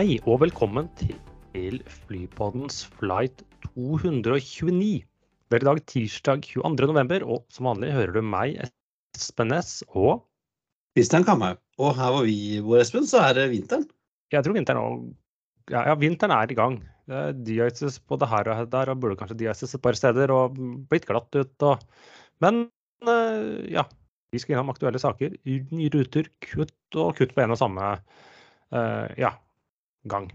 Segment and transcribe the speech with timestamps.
[0.00, 3.42] Hei og velkommen til Flypoddens flight
[3.74, 5.02] 229.
[5.04, 8.54] Det er i dag tirsdag 22.11, og som vanlig hører du meg,
[9.12, 10.22] Espen Næss, og
[10.96, 11.60] Kristian Kamhaug.
[11.84, 13.84] Og her hvor vi bor, Espen, så er det vinteren.
[14.32, 15.04] jeg tror vinteren òg
[15.74, 16.80] ja, ja, vinteren er i gang.
[17.04, 20.56] Det er de-ices både her og der, og burde kanskje de-ices et par steder, og
[20.88, 21.84] blitt glatt ut og
[22.40, 22.70] Men
[23.04, 23.84] eh, ja.
[24.32, 29.06] Vi skal innom aktuelle saker, nye ruter, kutt og kutt på en og samme eh,
[29.20, 29.34] ja,
[30.08, 30.30] gang.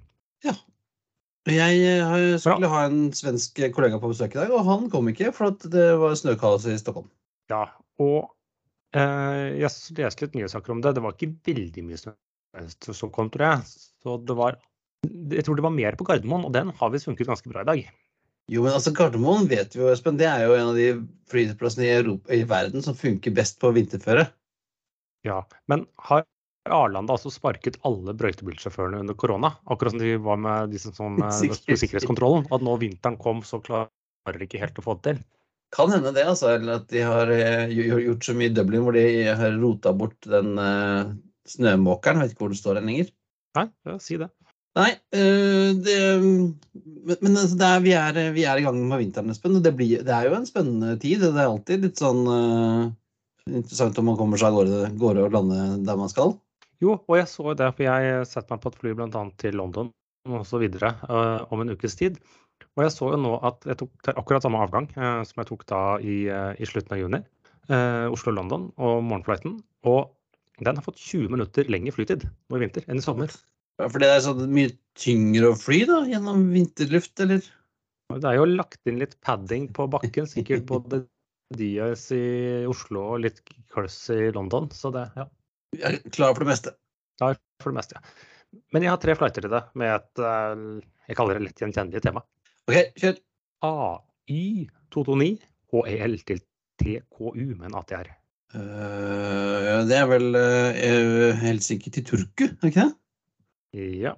[1.46, 5.30] Jeg eh, skulle ha en svensk kollega på besøk i dag, og han kom ikke
[5.36, 7.12] for det var snøkaos i Stockholm.
[7.54, 7.68] Ja,
[8.02, 8.32] og
[8.98, 9.70] eh, jeg
[10.00, 10.96] leste litt nyhetssaker om det.
[10.98, 12.16] Det var ikke veldig mye snø
[12.96, 13.68] som kom, tror jeg.
[14.02, 14.58] Så det var
[15.06, 17.70] Jeg tror det var mer på Gardermoen, og den har visst funket ganske bra i
[17.70, 17.86] dag.
[18.50, 20.88] Jo, men altså Gardermoen vet vi jo, Espen, det er jo en av de
[21.30, 24.26] flyplassene i, Europa, i verden som funker best på vinterføre.
[25.26, 26.26] Ja, Men har
[26.74, 29.52] Arlanda altså sparket alle brøytebilsjåførene under korona?
[29.70, 31.34] Akkurat som de var med de som, som eh,
[31.78, 32.48] sikkerhetskontrollen?
[32.54, 35.20] At nå vinteren kom, så klarer de ikke helt å få det til?
[35.76, 36.56] Kan hende det, altså.
[36.56, 40.18] Eller at de har eh, gjort så mye i Dublin hvor de har rota bort
[40.30, 41.14] den uh,
[41.52, 42.24] snømåkeren.
[42.24, 43.14] Vet ikke hvor det står den lenger.
[43.60, 44.32] Nei, ja, si det.
[44.76, 49.32] Nei, det, men, men altså, det er, vi, er, vi er i gang med vinteren,
[49.32, 49.56] Espen.
[49.56, 51.24] Og det, blir, det er jo en spennende tid.
[51.24, 52.90] Det er alltid litt sånn uh,
[53.48, 56.36] interessant om man kommer seg av gårde, gårde og lander der man skal.
[56.84, 59.22] Jo, og jeg så det, for jeg setter meg på et fly bl.a.
[59.42, 59.92] til London
[60.26, 60.66] osv.
[60.82, 62.20] Uh, om en ukes tid.
[62.76, 65.66] Og jeg så jo nå at jeg tok akkurat samme avgang uh, som jeg tok
[65.70, 67.22] da i, uh, i slutten av juni.
[67.70, 69.60] Uh, Oslo-London og morgenflighten.
[69.88, 70.12] Og
[70.64, 73.32] den har fått 20 minutter lengre flytid nå i vinter enn i sommer.
[73.80, 77.44] Ja, For det er så mye tyngre å fly da, gjennom vinterluft, eller?
[78.14, 81.02] Det er jo lagt inn litt padding på bakken, sikkert både
[81.58, 83.42] Diaz i Oslo og litt
[83.74, 84.70] Cluss i London.
[84.74, 85.28] Så det, ja.
[85.76, 86.76] Vi er klar for det meste.
[87.20, 88.02] Klar for det meste, ja.
[88.72, 92.02] Men jeg har tre flighter til det med et eh, jeg kaller det lett gjenkjennelig
[92.06, 92.24] tema.
[92.66, 93.18] OK, kjør.
[93.66, 95.28] AY229
[95.86, 96.40] HEL til
[96.82, 98.10] TKU med en ATR.
[98.56, 102.94] Øh, det er vel uh, Helsinki til Turku, er det ikke det?
[104.06, 104.14] Ja.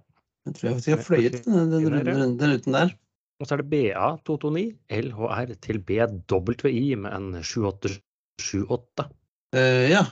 [0.48, 2.94] Jeg tror jeg faktisk har fløyet den, den, den ruten der.
[3.38, 4.62] Og så er det BA229
[5.08, 9.08] LHR til BWI med en 7878.
[9.56, 10.04] Uh, ja,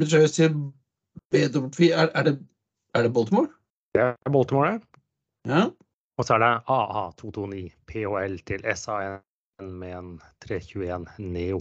[0.00, 0.54] betrøyes til
[1.30, 2.38] BW er, er, det,
[2.94, 3.50] er det Baltimore?
[3.94, 5.02] Det er Baltimore, det.
[5.48, 5.66] Ja.
[6.18, 9.20] Og så er det AA229 PHL til SAN
[9.60, 10.10] med en
[10.46, 11.60] 321 Neo.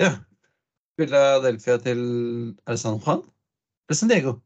[0.00, 0.14] ja.
[0.98, 2.00] Philadelphia til
[2.66, 3.24] Er det San Juan?
[3.88, 4.36] Eller San Diego?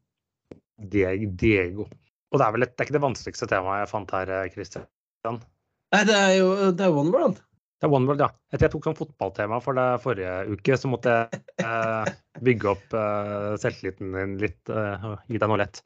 [0.81, 1.85] Diego.
[2.31, 4.87] Og det er vel et, det er ikke det vanskeligste temaet jeg fant her, Christian.
[5.27, 7.41] Nei, det er jo det er One World.
[7.79, 8.27] Det er OneWorld, ja.
[8.51, 12.09] Etter jeg tok sånn fotballtema for det forrige uke, så måtte jeg eh,
[12.43, 15.79] bygge opp eh, selvtilliten din litt eh, og gi deg noe lett.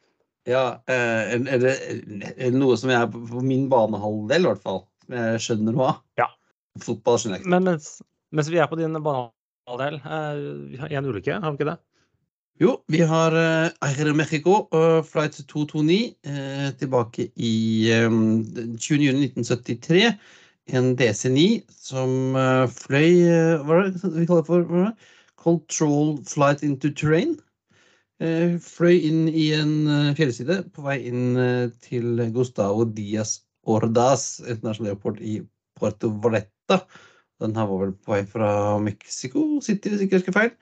[0.50, 4.82] Ja, eh, er det noe som er på min banehalvdel, i hvert fall.
[5.14, 6.02] Jeg skjønner noe av.
[6.20, 6.32] Ja.
[6.82, 7.54] Fotball skjønner jeg ikke.
[7.54, 7.94] Men mens,
[8.34, 10.44] mens vi er på din banehalvdel, eh,
[10.74, 11.80] vi har én ulykke, har vi ikke det?
[12.62, 14.68] Jo, vi har uh, Air Mexico,
[15.10, 17.54] flight 229, eh, tilbake i
[18.06, 18.44] um,
[18.78, 20.12] 20.6.1973.
[20.72, 24.68] En DC-9 som eh, fløy eh, Hva er det vi kaller det for?
[24.70, 24.92] Hva?
[25.44, 27.36] Control flight into terrain.
[28.24, 31.36] Eh, fløy inn i en fjellside på vei inn
[31.84, 35.42] til Gustavo Diaz Ordaz internasjonal airport i
[35.80, 36.86] Puerto Valletta.
[37.44, 40.54] Den her var vel på vei fra Mexico City, hvis ikke jeg husker feil.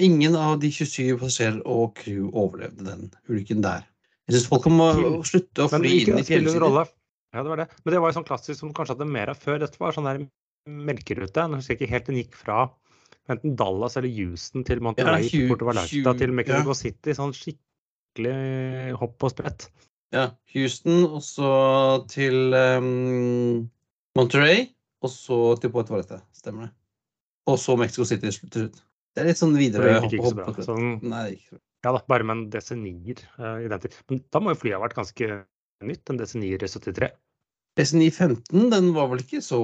[0.00, 3.84] Ingen av de 27 passasjerer og crew overlevde den ulykken der.
[4.24, 4.88] Jeg syns folk må
[5.28, 6.88] slutte å fly inn i fjellsider.
[7.36, 7.68] Ja, det var det.
[7.84, 9.60] Men det var jo sånn klassisk som kanskje hadde mer av før.
[9.62, 10.24] Dette var sånn der
[10.66, 11.44] melkerute.
[11.46, 12.62] Nå husker jeg ikke helt den gikk fra
[13.30, 16.78] enten Dallas eller Houston til Monterrey, ja, bortover Vallarta til Mexico ja.
[16.78, 17.14] City.
[17.18, 19.68] Sånn skikkelig hopp og sprett.
[20.14, 21.50] Ja, Houston, og så
[22.10, 23.66] til um,
[24.16, 24.68] Monterey,
[25.02, 26.20] og så til Puerto Vallarta.
[26.36, 26.72] Stemmer det.
[27.50, 28.80] Og så Mexico City til slutt-
[29.16, 30.46] Det er litt sånn videre hopp- bra.
[30.50, 31.62] hopp- Sånn, Nei, ikke så bra.
[31.86, 33.94] ja da, bare med en DC9-er eh, i den tid.
[34.10, 35.28] Men da må jo flyet ha vært ganske
[35.86, 37.10] nytt, en DC9-er i 73.
[37.76, 39.60] S915, den var vel ikke så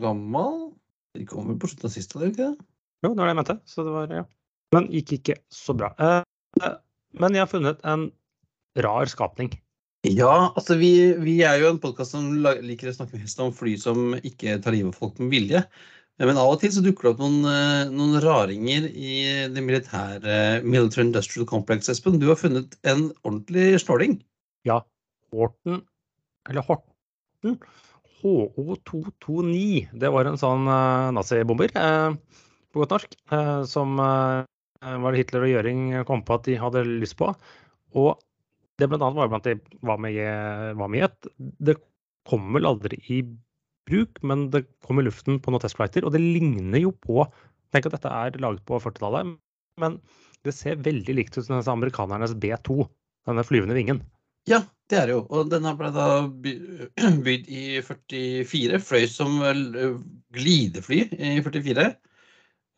[0.00, 0.70] gammel?
[1.14, 2.52] De kom vel på slutten av siste, eller ikke?
[2.54, 2.68] det?
[3.04, 3.56] Jo, det var det jeg mente.
[3.68, 4.24] Så det var, ja.
[4.74, 5.92] Men gikk ikke så bra.
[6.00, 6.70] Eh,
[7.20, 8.08] men jeg har funnet en
[8.84, 9.52] rar skapning.
[10.04, 13.76] Ja, altså vi, vi er jo en podkast som liker å snakke mest om fly
[13.80, 15.62] som ikke tar livet av folk med vilje.
[16.22, 19.14] Men av og til så dukker det opp noen, eh, noen raringer i
[19.50, 22.20] det militære Military Industrial Complex, Espen.
[22.22, 24.20] Du har funnet en ordentlig snåling.
[24.68, 24.80] Ja,
[25.34, 25.82] Horten,
[26.48, 26.93] eller Horten,
[27.44, 29.88] HO229.
[30.00, 32.12] Det var en sånn uh, nazibomber, uh,
[32.72, 36.82] på godt norsk, uh, som var det Hitler og Gjøring kom på at de hadde
[36.84, 37.30] lyst på.
[37.96, 38.20] Og
[38.76, 39.54] det blant annet var blant de
[39.86, 40.12] var med,
[40.76, 41.20] var med i et.
[41.38, 41.76] Det
[42.28, 43.22] kom vel aldri i
[43.88, 46.04] bruk, men det kom i luften på noen testflighter.
[46.04, 47.24] Og det ligner jo på
[47.74, 49.32] Tenk at dette er laget på 40-tallet,
[49.82, 49.96] men
[50.46, 52.84] det ser veldig likt ut som amerikanernes B2,
[53.26, 53.98] denne flyvende vingen.
[54.50, 54.60] Ja,
[54.90, 55.22] det er det jo.
[55.32, 56.88] Og den ble da by-
[57.26, 58.80] bygd i 44.
[58.84, 59.38] Fløy som
[60.34, 61.86] glidefly i 44.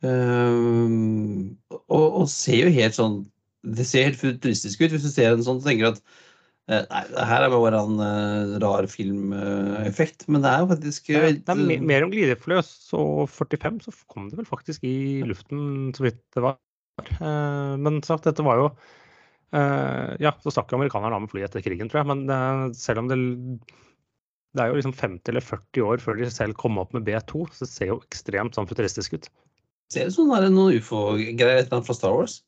[0.04, 3.14] Um, og, og ser jo helt sånn
[3.64, 4.92] Det ser helt futuristisk ut.
[4.92, 6.02] Hvis du ser en sånn, så tenker at
[6.68, 10.26] eh, Nei, det her er bare en uh, rar filmeffekt.
[10.30, 12.60] Men det er jo faktisk eh, er, det er me- mer om glidefly.
[12.66, 13.00] Så
[13.32, 14.94] 45 så kom det vel faktisk i
[15.26, 16.60] luften, så vidt det var.
[17.18, 19.02] Uh, Men sagt, dette var jo eh,
[19.54, 22.08] Ja, så stakk jo amerikanerne av med flyet etter krigen, tror jeg.
[22.10, 22.38] Men det,
[22.81, 23.16] selv om det
[24.56, 27.44] det er jo liksom 50 eller 40 år før de selv kom opp med B2,
[27.52, 29.28] så det ser jo ekstremt sånn futuristisk ut.
[29.93, 32.40] Ser ut som det er noen ufo-greier et eller annet fra Star Wars.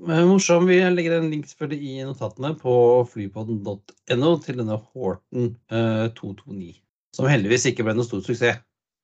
[0.00, 0.68] Men morsom.
[0.68, 2.74] Vi legger en link selvfølgelig i notatene på
[3.10, 6.74] flypodden.no til denne Horton eh, 229.
[7.16, 8.60] Som heldigvis ikke ble noen stor suksess,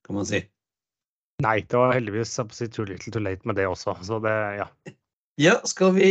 [0.07, 0.45] kan man si.
[1.45, 3.97] Nei, det var heldigvis si, too little too late med det også.
[4.07, 4.69] Så det, ja.
[5.37, 6.07] Ja, skal vi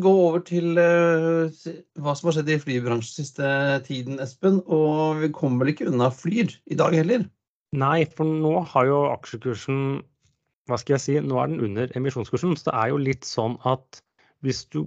[0.00, 1.52] gå over til uh,
[2.00, 3.48] hva som har skjedd i flybransjen siste
[3.84, 4.62] tiden, Espen?
[4.64, 7.26] Og vi kommer vel ikke unna Flyr i dag heller?
[7.76, 10.00] Nei, for nå har jo aksjekursen
[10.68, 11.18] Hva skal jeg si?
[11.20, 12.56] Nå er den under emisjonskursen.
[12.56, 14.00] Så det er jo litt sånn at
[14.44, 14.86] hvis du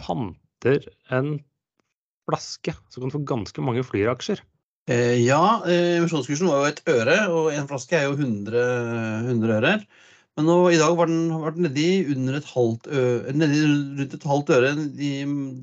[0.00, 1.36] panter en
[2.26, 4.40] flaske, så kan du få ganske mange Flyr-aksjer.
[4.88, 8.66] Eh, ja, eh, emisjonskursen var jo et øre, og en flaske er jo 100,
[9.28, 9.86] 100 ører.
[10.36, 14.16] Men nå, i dag var den, var den nedi under et halvt øre, nedi rundt
[14.18, 15.12] et halvt øre i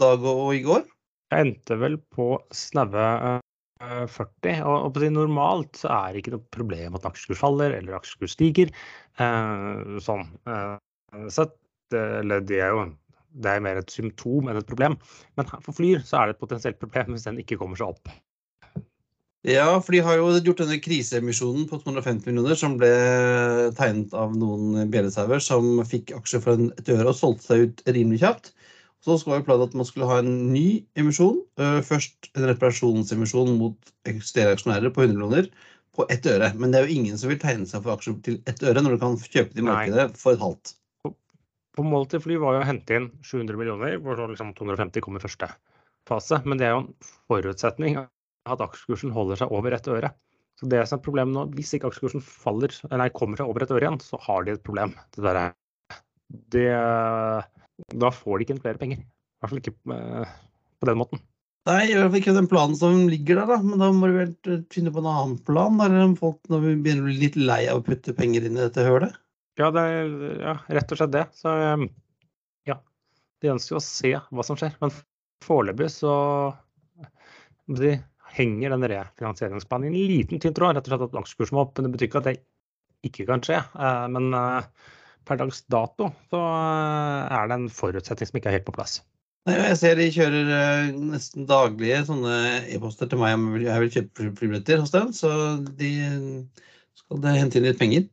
[0.02, 0.86] dag og, og i går.
[1.34, 4.64] Jeg endte vel på snaue eh, 40.
[4.64, 8.00] Og, og på det normalt så er det ikke noe problem at aksjekurs faller eller
[8.00, 8.74] aksjekurs stiger.
[9.22, 10.25] Eh, sånn.
[10.50, 10.76] Eh,
[11.94, 12.90] det, eller det er jo
[13.44, 14.98] det er mer et symptom enn et problem.
[15.38, 18.14] Men for Flyr så er det et potensielt problem hvis den ikke kommer seg opp.
[19.44, 22.92] Ja, for de har jo gjort denne kriseemisjonen på 250 millioner som ble
[23.75, 27.84] tegnet av noen bjellesauer som fikk aksjer for en- et øre og solgte seg ut
[27.86, 28.54] rimelig kjapt.
[29.04, 31.42] Så var jo planen at man skulle ha en ny emisjon.
[31.60, 33.75] øh, Først en reparasjonsemisjon mot
[34.06, 35.50] eksisterende aksjonærer på 100 millioner
[35.94, 36.54] på ett øre.
[36.56, 38.95] Men det er jo ingen som vil tegne seg for aksjer til ett øre når
[38.95, 40.07] du kan kjøpe det i Nei.
[40.16, 40.75] for et halvt.
[41.75, 45.18] På målet til Fly var jo å hente inn 700 millioner, hvor liksom 250 kom
[45.18, 45.51] i første
[46.07, 46.42] fase.
[46.45, 46.94] Men det er jo en
[47.28, 48.07] forutsetning
[48.50, 50.12] at aksjekursen holder seg over et øre.
[50.60, 53.74] Så det som er problemet nå, hvis ikke aksjekursen faller, nei, kommer seg over et
[53.74, 54.94] øre igjen, så har de et problem.
[55.16, 55.54] Det er-
[56.54, 56.69] det,
[58.00, 59.04] da får de ikke inn flere penger.
[59.04, 60.34] I hvert fall ikke eh,
[60.80, 61.22] på den måten.
[61.68, 63.57] Nei, i hvert fall ikke den planen som ligger der, da.
[63.63, 65.78] Men da må du vel øh, finne på en annen plan.
[65.80, 68.66] der folk når vi begynner å bli litt lei av å putte penger inn i
[68.66, 69.16] dette hølet.
[69.62, 71.25] Ja, det er ja, rett og slett det.
[71.38, 71.86] Så eh,
[72.69, 72.80] ja,
[73.40, 74.75] det gjenstår jo å se hva som skjer.
[74.84, 74.95] Men
[75.44, 76.16] foreløpig så
[77.72, 77.95] de
[78.33, 80.75] henger den refinansieringsplanen i en liten tynn tråd.
[80.77, 81.75] Rett og slett at aksjekursen må opp.
[81.77, 82.35] Men det betyr ikke at det
[83.09, 83.59] ikke kan skje.
[83.77, 84.68] Eh, Men eh,
[85.27, 89.01] per dags dato så eh, er det en forutsetning som ikke er helt på plass.
[89.50, 92.35] Jeg ser de kjører nesten daglige sånne
[92.71, 95.09] e-poster til meg om jeg vil kjøpe fly- flybilletter hos dem.
[95.11, 95.31] Så
[95.81, 95.90] de
[96.95, 98.06] skal hente inn litt penger.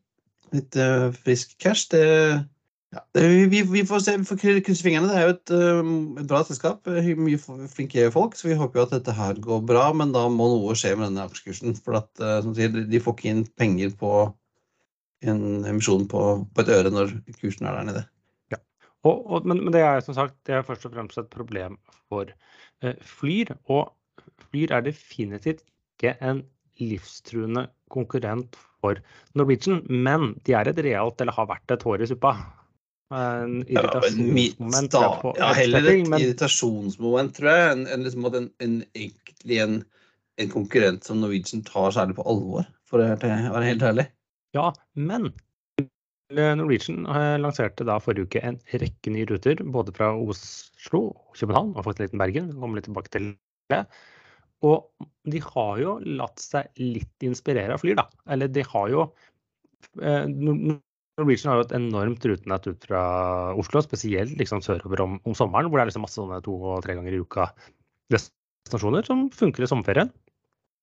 [0.51, 0.75] Litt
[1.23, 1.87] frisk cash.
[1.93, 2.03] Det,
[2.91, 5.11] ja, vi, vi får se, vi får krysse fingrene.
[5.11, 5.91] Det er jo et, eh,
[6.23, 6.89] et bra selskap.
[6.91, 7.39] eh, Mye
[7.71, 8.35] flinke folk.
[8.35, 9.89] Så vi håper jo at dette her går bra.
[9.95, 11.77] Men da må noe skje med denne aksjekursen.
[11.85, 14.15] For at, eh, som sier, de får ikke inn penger på
[15.31, 18.07] en emisjon på, på et øre når kursen er der nede.
[19.01, 21.79] Og, og, men, men det er som sagt det er først og fremst et problem
[22.11, 22.29] for
[22.85, 23.55] eh, Flyr.
[23.73, 23.95] Og
[24.49, 26.43] Flyr er definitivt ikke en
[26.81, 29.01] livstruende konkurrent for
[29.37, 32.35] Norwegian, men de er et realt, eller har vært et hår i suppa.
[33.11, 38.29] En Ja, men irritasjonsmoment på ja, heller et men irritasjonsmoment, tror jeg, enn en, liksom
[38.29, 39.77] at en, en, egentlig en,
[40.39, 44.07] en konkurrent som Norwegian tar særlig på alvor, for å være helt ærlig.
[44.55, 45.33] Ja, men
[45.83, 51.03] eh, Norwegian eh, lanserte da forrige uke en rekke nye ruter, både fra Oslo,
[51.35, 52.53] København og faktisk litt Bergen.
[52.55, 53.33] Vi kommer litt tilbake til
[53.75, 53.85] det.
[54.67, 58.07] Og de har jo latt seg litt inspirere av Flyr, da.
[58.31, 59.07] Eller de har jo
[60.03, 60.27] eh,
[61.21, 63.03] Norwegian har jo et enormt rutenett ut fra
[63.61, 66.81] Oslo, spesielt liksom sørover om, om sommeren, hvor det er liksom masse sånne to og
[66.87, 67.51] tre ganger i uka
[68.13, 70.13] destinasjoner som funker i sommerferien.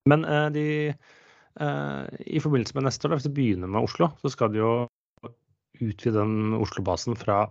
[0.07, 2.03] Men eh, de eh,
[2.37, 4.73] i forbindelse med neste år, da, hvis vi begynner med Oslo, så skal de jo
[5.81, 7.45] utvide den Oslo-basen fra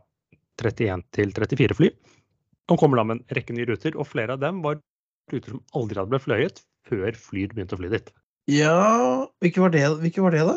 [0.62, 1.90] 31 til 34 fly.
[2.66, 4.80] De kommer da med en rekke nye ruter, og flere av dem var
[5.32, 8.10] ruter som aldri hadde blitt fløyet før Flyr begynte å fly dit.
[8.50, 10.56] Ja, hvilke var det, hvilke var det da?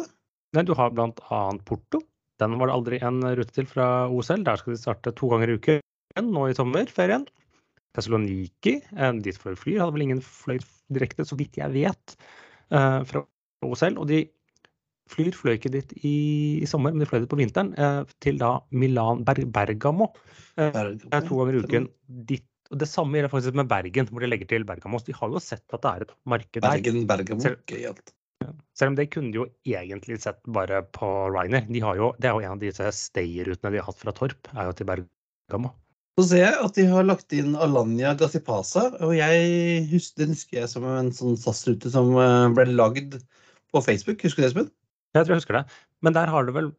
[0.57, 1.41] Nei, du har bl.a.
[1.65, 2.01] Porto.
[2.39, 4.45] Den var det aldri en rute til fra OSL.
[4.47, 7.27] Der skal de starte to ganger i uken nå i sommerferien.
[7.95, 8.79] Thessaloniki.
[9.25, 10.59] Dit for fly, Hadde vel ingen fløy
[10.93, 12.15] direkte, så vidt jeg vet,
[12.69, 13.23] fra
[13.65, 13.99] OSL.
[13.99, 14.25] Og de
[15.09, 16.11] Flyr fløy ikke dit i,
[16.61, 17.71] i, sommer, men de fløy dit på vinteren.
[18.21, 20.11] Til da Milan Ber Bergamo.
[20.59, 21.23] Bergamo.
[21.25, 21.89] To ganger i uken
[22.29, 25.01] dit og Det samme gjelder faktisk med Bergen, hvor de legger til Bergamos.
[25.07, 26.67] De har jo sett at det er et marked der.
[26.67, 28.11] Bergen, Bergamo, gøyalt.
[28.79, 31.67] Selv om det kunne de jo egentlig sett bare på Ryanair.
[31.67, 34.75] De det er jo en av disse stay-rutene de har hatt fra Torp, er jo
[34.77, 35.73] til Bergamo.
[36.19, 40.61] Så ser jeg at de har lagt inn Alanya Gassipasa, og jeg husker, den husker
[40.61, 43.19] jeg som en sånn SAS-rute som eh, ble lagd
[43.71, 44.23] på Facebook.
[44.23, 44.71] Husker du det, Espen?
[45.15, 45.63] Jeg tror jeg husker det.
[46.03, 46.71] Men der har du vel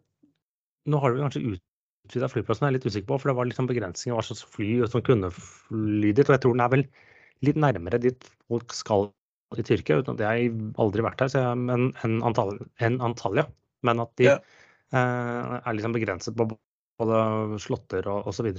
[0.88, 3.48] Nå har du vel kanskje utvida flyplassen, jeg er litt usikker på, for det var
[3.50, 6.24] liksom begrensninger hva slags fly som kunne fly dit.
[6.24, 6.84] Og jeg tror den er vel
[7.44, 9.10] litt nærmere dit folk skal
[9.58, 13.48] i Tyrkia, uten at jeg aldri vært her, jeg, men enn Antalya.
[13.86, 14.36] Men at de ja.
[14.94, 16.46] eh, er liksom begrenset på
[17.00, 18.50] både slåtter og osv.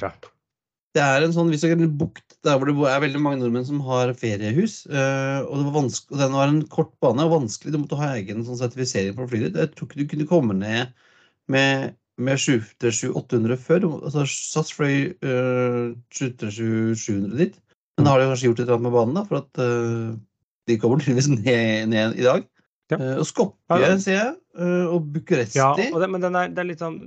[0.91, 3.79] Det er en sånn, hvis en bukt der hvor det er veldig mange nordmenn som
[3.85, 4.81] har feriehus.
[4.89, 7.71] Øh, og, det var og den var en kort bane og vanskelig.
[7.71, 9.59] Du måtte ha egen sånn sertifisering for å fly dit.
[9.61, 10.91] Jeg tror ikke du kunne komme ned
[11.51, 13.87] med, med 787-800 før.
[14.01, 17.61] Altså, SAS fløy uh, 787-700 dit.
[17.95, 20.11] Men da har de kanskje gjort et eller annet med banen, da, for at øh,
[20.71, 22.47] de kommer tydeligvis ned, ned i dag.
[22.91, 22.99] Ja.
[22.99, 24.31] Uh, og Skopje, ja, ser jeg.
[24.57, 25.59] Uh, og Bucuresti.
[25.59, 26.97] Ja, og det, men den er, det er litt sånn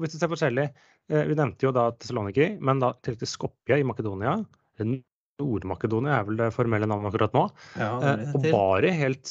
[0.00, 3.84] Hvis du ser forskjellig uh, Vi nevnte jo da Tessaloniki, men da til Skopje i
[3.86, 4.38] Makedonia.
[4.80, 7.42] Nord-Makedonia er vel det formelle navnet akkurat nå.
[7.76, 7.90] Ja,
[8.30, 9.30] og Bari helt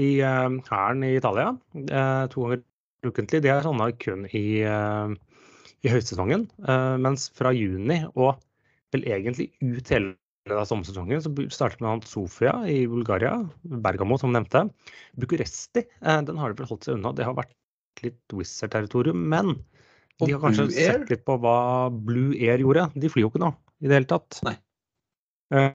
[0.00, 1.52] i hæren i Italia.
[2.32, 2.62] to ganger
[3.04, 3.42] ukentlig.
[3.44, 6.46] Det er sånne kun i, i høysesongen.
[7.04, 8.40] mens fra juni og
[8.96, 10.14] vel egentlig ut hele
[10.50, 14.66] av sommersesongen så startet med Sofia i Bulgaria, Bergamo som nevnte.
[15.14, 17.12] Bucuresti eh, den har de vel holdt seg unna.
[17.14, 17.54] Det har vært
[18.02, 19.22] litt Wizard-territorium.
[19.30, 19.54] Men
[20.18, 22.88] de har kanskje sett litt på hva Blue Air gjorde.
[22.98, 24.42] De flyr jo ikke nå i det hele tatt.
[24.46, 24.56] Nei.
[25.52, 25.70] Eh,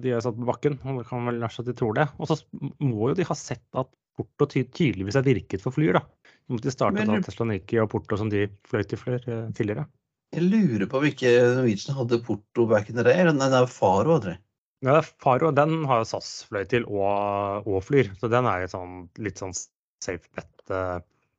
[0.00, 2.08] de er satt på bakken, og det kan vel være så at de tror det.
[2.16, 2.40] Og så
[2.80, 6.32] må jo de ha sett at Porto tydeligvis har virket for flyer, da.
[6.48, 7.22] De startet Men...
[7.22, 9.84] Teslaniki og Porto som de fløy til eh, tidligere.
[10.36, 13.24] Jeg lurer på om ikke Norwegian hadde Porto back in the day.
[13.24, 14.42] Nei, det er Faro, tror jeg.
[14.86, 19.08] Ja, Faro den har jo SAS fløy til og, og, flyr, så den er sånn,
[19.18, 19.56] litt sånn
[20.04, 20.52] safe bet.
[20.70, 20.98] Eh,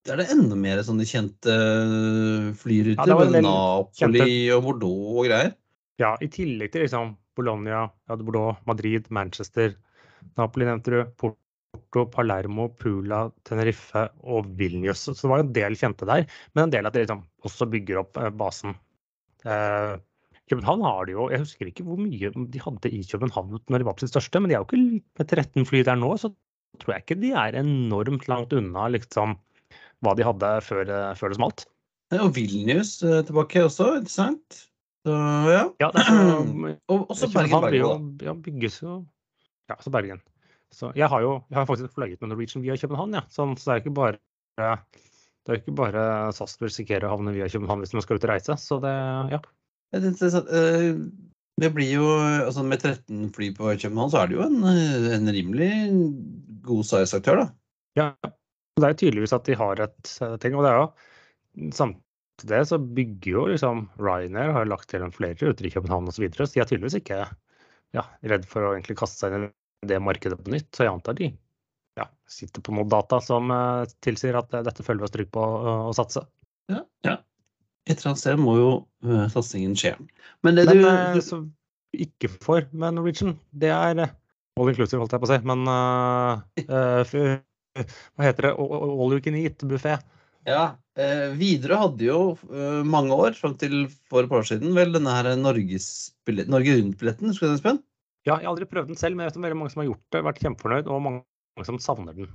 [0.07, 3.11] er det enda mer sånne kjente eh, flyruter.
[3.11, 4.29] Ja, med Napoli kjente...
[4.57, 5.53] og Bordeaux og greier.
[5.99, 9.75] Ja, i tillegg til liksom Bologna, ja, Bordeaux, Madrid, Manchester.
[10.39, 10.99] Napoli nevnte du.
[11.19, 15.07] Porto, Palermo, Pula, Tenerife og Vilnius.
[15.09, 16.27] Så det var en del kjente der.
[16.55, 18.77] Men en del at de liksom også bygger opp eh, basen.
[19.45, 19.97] Eh,
[20.49, 23.87] København har de jo Jeg husker ikke hvor mye de hadde i København når de
[23.87, 26.33] var på sitt største, men de er jo ikke med 13 fly der nå, så
[26.81, 29.37] tror jeg ikke de er enormt langt unna liksom
[30.05, 31.67] hva de hadde før, eh, før det smalt.
[32.17, 34.63] Og Vilnius eh, tilbake også, interessant.
[35.07, 35.15] Så
[35.49, 35.65] ja.
[35.81, 37.63] ja så, og også Bergen.
[37.65, 39.03] Bergen ja, bygges jo
[39.69, 40.23] Ja, så Bergen.
[40.75, 43.23] Så jeg har jo jeg har faktisk fløyet med Norwegian via København, ja.
[43.33, 44.19] så, så det er ikke bare
[44.59, 46.03] det er ikke bare
[46.37, 48.57] SAS du risikerer å havne via København hvis man skal ut og reise.
[48.61, 48.93] Så det,
[49.33, 49.39] ja.
[49.97, 50.89] Eh,
[51.59, 52.09] det blir jo,
[52.45, 54.59] altså Med 13 fly på København, så er det jo en,
[55.15, 55.71] en rimelig
[56.69, 57.49] god size-aktør, da.
[57.97, 58.11] Ja,
[58.81, 60.57] det er jo tydeligvis at de har et eh, ting.
[60.57, 65.39] Og det er jo samtidig så bygger jo liksom Ryanair har lagt til en flere
[65.41, 66.19] ruter i København osv.
[66.19, 67.21] Så, videre, så de er tydeligvis ikke
[67.97, 70.71] ja, redd for å egentlig kaste seg inn i det markedet på nytt.
[70.75, 71.33] Så jeg antar de
[71.99, 75.43] ja, sitter på noe data som eh, tilsier at uh, dette følger oss trygt på
[75.43, 76.23] å satse.
[76.71, 77.19] Ja, ja.
[77.89, 78.71] Et eller annet sted må jo
[79.09, 79.95] uh, satsingen skje.
[80.47, 81.25] Men det Men, du, du...
[81.25, 81.47] som
[81.97, 85.39] ikke får med Norwegian, det er all inclusive, holdt jeg på å si.
[85.49, 87.39] Men uh,
[88.15, 88.55] hva heter det?
[88.59, 89.99] All you can eat-buffé.
[90.49, 90.63] Ja.
[90.99, 94.95] Eh, Widerøe hadde jo eh, mange år, fram til for et par år siden, vel
[94.97, 97.31] denne her Norge Rundt-billetten.
[97.31, 97.81] Husker du den, Espen?
[98.27, 99.91] Ja, jeg har aldri prøvd den selv, men jeg vet om veldig mange som har
[99.93, 102.31] gjort det, vært kjempefornøyd, og mange som savner den.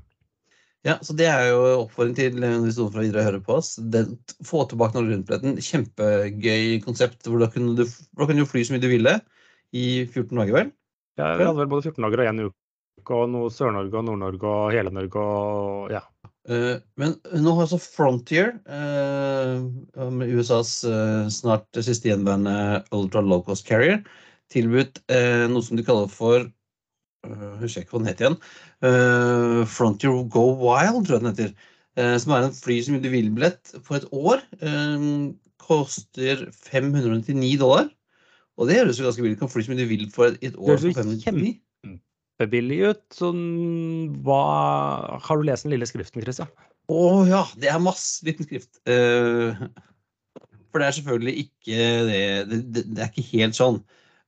[0.83, 3.75] Ja, så Det er jo oppfordring til hvis noen fra Widerøe hører på oss.
[3.79, 5.59] Den, få tilbake Norge Rundt-billetten.
[5.63, 7.27] Kjempegøy konsept.
[7.27, 9.19] hvor Da kunne du, da kunne du fly så mye du ville
[9.73, 10.73] i 14 dager, vel?
[11.19, 12.57] Ja, vi hadde vel både 14 dager og én uke,
[13.11, 16.03] og noe Sør-Norge og Nord-Norge og hele Norge og ja.
[16.43, 19.63] Uh, men nå har altså Frontier, uh,
[20.11, 24.01] med USAs uh, snart siste gjenværende ultra low cost carrier,
[24.51, 24.99] tilbudt
[25.49, 28.35] noe som de kaller for uh, Husker jeg ikke hva den het igjen.
[29.71, 31.53] Frontier Go Wild, tror jeg den heter.
[32.19, 34.43] som er en fly som du vil-billett på et år.
[35.63, 37.87] koster 599 dollar.
[38.59, 39.39] Og det høres jo ganske billig ut.
[39.45, 40.75] Kan fly som du vil for et, år.
[40.75, 40.99] Det høres
[42.43, 43.23] kjempebillig ut.
[44.23, 44.43] Hva
[45.23, 46.51] Har du lest den lille skriften, Christian?
[46.91, 48.79] Å ja, det er masse liten skrift.
[48.87, 49.55] Uh,
[50.71, 51.77] for det er selvfølgelig ikke
[52.09, 53.79] det, det, det er ikke helt sånn.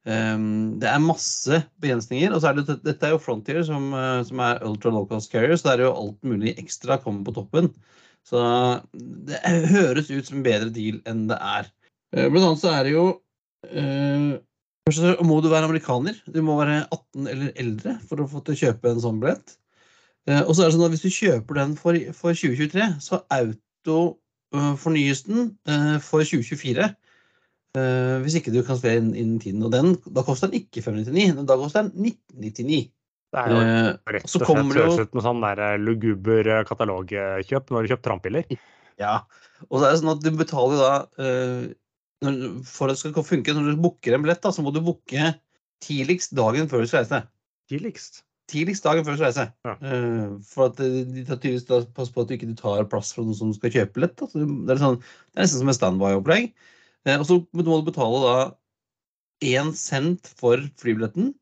[0.06, 2.32] Um, det er masse begrensninger.
[2.32, 5.34] Og så er det, dette er jo Frontier, som, uh, som er ultra low cost
[5.34, 7.74] carrier, så det er jo alt mulig ekstra kommer på toppen.
[8.26, 8.40] Så
[9.28, 11.70] det høres ut som en bedre deal enn det er.
[12.16, 13.08] Uh, blant annet så er det jo
[13.66, 14.38] Uh,
[14.86, 16.18] først så må du være amerikaner.
[16.30, 19.56] Du må være 18 eller eldre for å få til å kjøpe en sånn billett.
[20.30, 23.22] Uh, og så er det sånn at hvis du kjøper den for, for 2023, så
[23.34, 23.98] auto
[24.56, 25.52] uh, fornyes den
[26.06, 26.94] for 2024.
[28.24, 29.64] hvis ikke du kan spille inn innen tiden.
[29.68, 32.86] Og den, da koster den ikke 599, da koster den 1999.
[33.36, 33.64] Det er jo
[34.16, 38.62] rett og slett høres ut som sånn der luguber katalogkjøp når du kjøper trampiller.
[39.02, 39.26] Ja,
[39.68, 40.94] og så er det sånn at du betaler da
[42.24, 45.34] for at det skal funke, når du booker en billett, da, så må du booke
[45.84, 47.22] tidligst dagen før du skal reise.
[47.72, 48.24] Tidligst?
[48.52, 49.48] Tidligst dagen før du skal reise.
[49.66, 49.76] Ja.
[49.82, 53.38] Uh, for at de tar tydeligvis pass på at du ikke tar plass fra noen
[53.38, 54.18] som skal kjøpe billett.
[54.20, 54.30] Da.
[54.34, 56.52] Det, er sånn, det er nesten som et standby-opplegg.
[57.08, 58.38] Uh, og så må du betale da
[59.46, 61.34] én cent for flybilletten,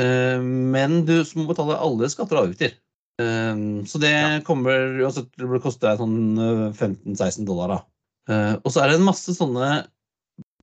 [0.00, 2.78] uh, men du må betale alle skatter og avgifter.
[3.22, 4.38] så det ja.
[4.42, 7.68] kommer uansett til å koste deg sånn 15-16 dollar.
[7.70, 8.38] da.
[8.56, 9.68] og så er det en masse sånne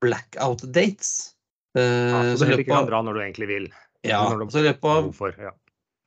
[0.03, 1.33] blackout dates.
[1.77, 3.67] Uh, ja, så du heller ikke kan dra når du egentlig vil.
[4.07, 5.51] Ja, så i løpet av for, ja.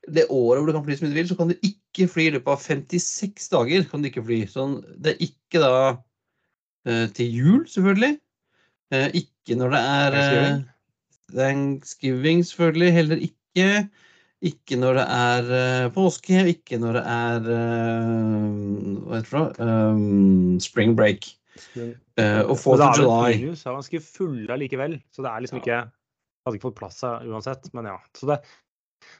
[0.08, 2.34] det året hvor du kan fly som du vil, så kan du ikke fly i
[2.36, 3.88] løpet av 56 dager.
[3.90, 4.42] kan du ikke fly.
[4.50, 8.16] Sånn, det er ikke da uh, til jul, selvfølgelig.
[8.92, 10.64] Uh, ikke når det er Thanksgiving.
[11.32, 12.96] Thanksgiving, selvfølgelig.
[12.96, 13.68] Heller ikke.
[14.42, 17.44] Ikke når det er påske, ikke når det er
[19.06, 21.28] hva heter det, um, spring break.
[21.76, 25.82] Uh, og Fourth of July det er ganske fulle likevel, så det er liksom ikke
[26.42, 28.00] Hadde ikke fått plass her uansett, men ja.
[28.18, 28.40] Så det,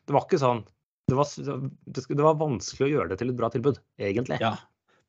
[0.08, 0.64] det var ikke sånn
[1.06, 4.38] det var, det, det var, vanskelig å gjøre det til et bra tilbud, egentlig.
[4.42, 4.56] Ja.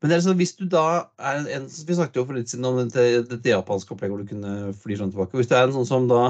[0.02, 0.86] Men det er sånn, hvis du da
[1.22, 4.32] er en, Vi snakket jo for litt siden om dette, dette japanske opplegget hvor du
[4.34, 5.38] kunne fly fram tilbake.
[5.40, 6.24] Hvis du er en sånn som da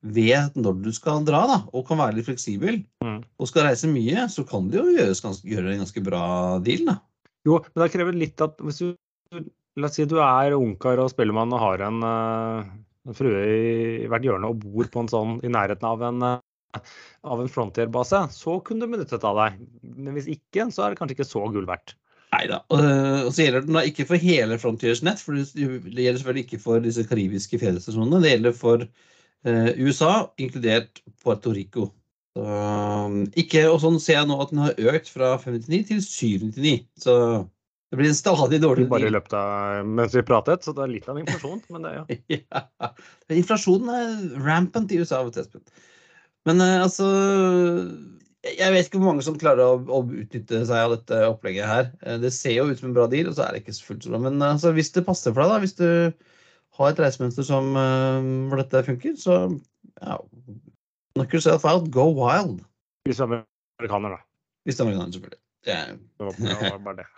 [0.00, 3.18] vet når du skal dra, da, og kan være litt fleksibel, mm.
[3.36, 6.24] og skal reise mye, så kan det jo gjøres ganske, gjøre en ganske bra
[6.64, 6.96] deal, da.
[7.48, 8.88] Jo, men det krever litt at hvis du
[9.78, 12.70] La oss si du er ungkar og spellemann og har en, eh,
[13.08, 13.42] en frue
[14.02, 16.80] i hvert hjørne og bor på en sånn i nærheten av en, eh,
[17.24, 19.60] av en Frontier-base, så kunne du benyttet av deg.
[19.82, 21.94] Men hvis ikke, så er det kanskje ikke så gull verdt.
[22.32, 22.58] Nei da.
[22.68, 26.60] Og så gjelder den da ikke for hele Frontiers nett, for det gjelder selvfølgelig ikke
[26.60, 28.20] for disse karibiske fjellstasjonene.
[28.20, 28.84] Det gjelder for
[29.78, 31.86] USA, inkludert Puerto Rico.
[32.36, 32.44] Så,
[33.40, 36.84] ikke, og sånn ser jeg nå at den har økt fra 599 til 799.
[37.00, 37.14] Så
[37.88, 40.90] det blir en stadig dårligere Bare i løpet av mens vi pratet, så det er
[40.92, 42.38] litt av en inflasjon, men det, ja.
[42.84, 42.90] ja.
[43.32, 45.22] Inflasjonen er rampant i USA.
[46.48, 47.06] Men uh, altså
[48.44, 51.88] Jeg vet ikke hvor mange som klarer å, å, utnytte seg av dette opplegget her.
[52.04, 54.04] Uh, det ser jo ut som en bra deal, og så er det ikke fullt
[54.04, 54.20] så bra.
[54.28, 55.88] Men uh, altså, hvis det passer for deg, da, hvis du
[56.78, 59.40] har et reisemønster som, hvor dette funker, så
[59.98, 60.20] ja,
[61.16, 62.60] knock yourself out, go wild.
[63.08, 63.40] Hvis du er
[63.80, 64.20] amerikaner, da.
[64.68, 65.42] Hvis du er amerikaner, selvfølgelig.
[65.66, 67.08] Det, er, det var bare det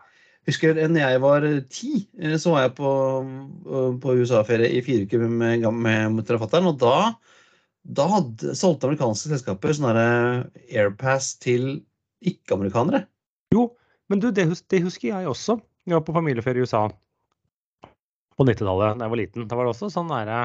[0.51, 2.93] husker da jeg var ti, eh, så var jeg på,
[3.67, 6.97] eh, på USA-ferie i fire uker med, med, med og da,
[7.83, 10.05] da hadde, solgte amerikanske selskaper sånne
[10.69, 11.81] Airpass til
[12.27, 13.07] ikke-amerikanere.
[13.55, 13.71] Jo,
[14.13, 15.57] men du, det, det, husker jeg også.
[15.89, 16.85] Jeg var på familieferie i USA
[18.37, 19.49] på 90-tallet da jeg var liten.
[19.49, 20.45] Da var det også sånn derre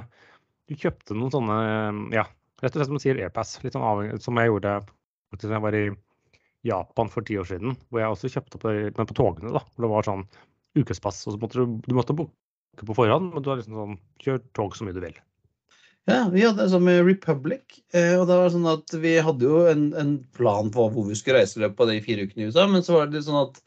[0.65, 1.57] Du kjøpte noen sånne,
[2.15, 2.23] ja,
[2.63, 4.79] rett og slett som man sier Airpass, litt sånn avhengig, som jeg gjorde
[5.35, 5.85] da jeg var i
[6.65, 9.53] Japan for ti år siden, hvor jeg også kjøpte på, men på togene.
[9.53, 10.25] da, hvor Det var sånn
[10.75, 11.21] ukespass.
[11.27, 14.43] og så måtte Du, du måtte booke på forhånd, men du har liksom sånn Kjør
[14.57, 15.17] tog så mye du vil.
[16.05, 17.79] Ja, vi hadde sånn med Republic.
[17.95, 21.17] Eh, og det var sånn at Vi hadde jo en, en plan på hvor vi
[21.17, 23.39] skulle reise i løpet av de fire ukene i USA, men så var det sånn
[23.41, 23.57] at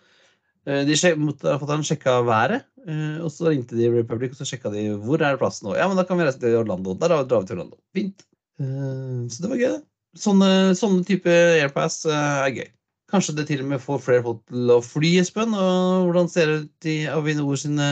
[0.69, 4.43] eh, de måtte ha fått han sjekka været, eh, og så ringte de Republic og
[4.43, 5.75] så sjekka de hvor er det plass nå.
[5.79, 6.95] Ja, men da kan vi reise til Orlando.
[6.95, 7.81] Der drar vi til Orlando.
[7.97, 8.27] Fint.
[8.59, 9.85] Så det var gøy, det.
[10.19, 12.71] Sånne, sånne type airpass er gøy.
[13.09, 15.55] Kanskje det til og med får flere folk til å fly, Espen.
[15.57, 17.89] Og hvordan ser det ut i Avinor sine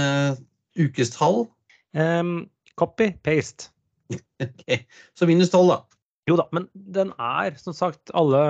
[0.77, 1.47] ukestall?
[1.97, 3.71] Um, copy, paste.
[4.45, 4.85] ok,
[5.17, 5.79] Så minus tolv, da.
[6.29, 8.41] Jo da, men den er som sagt Alle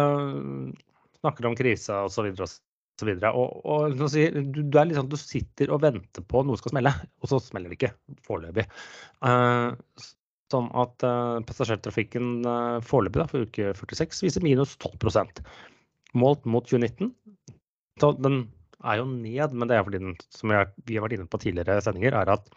[1.20, 2.48] snakker om krise og så videre
[3.30, 3.30] og.
[3.36, 4.06] Og, og du,
[4.56, 7.78] du, er liksom, du sitter og venter på noe skal smelle, og så smeller det
[7.78, 7.92] ikke
[8.26, 8.66] foreløpig.
[9.24, 9.76] Uh,
[10.52, 14.98] sånn at uh, passasjertrafikken uh, foreløpig for uke 46 viser minus 12
[16.18, 17.12] målt mot 2019.
[18.00, 18.46] Så den
[18.84, 21.40] er jo ned, men det er fordi den, som jeg, vi har vært inne på
[21.42, 22.50] tidligere sendinger, er at